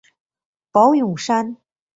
[0.71, 1.57] 宝永山。